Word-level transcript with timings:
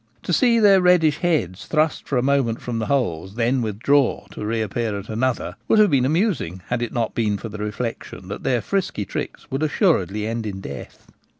To 0.23 0.33
see 0.33 0.57
their 0.57 0.81
reddish 0.81 1.19
heads 1.19 1.67
thrust 1.67 2.07
for 2.07 2.17
a 2.17 2.23
moment 2.23 2.59
from 2.59 2.79
the 2.79 2.87
holes, 2.87 3.35
then 3.35 3.61
withdrawn 3.61 4.27
to 4.31 4.43
reappear 4.43 4.97
at 4.97 5.09
another, 5.09 5.57
would 5.67 5.77
have 5.77 5.91
been 5.91 6.05
amusing 6.07 6.63
had 6.69 6.81
it 6.81 6.91
not 6.91 7.13
been 7.13 7.37
for 7.37 7.49
the 7.49 7.59
reflection 7.59 8.27
that 8.29 8.41
their 8.41 8.63
frisky 8.63 9.05
tricks 9.05 9.51
would 9.51 9.61
assuredly 9.61 10.25
end 10.25 10.47
in 10.47 10.59
death. 10.59 11.05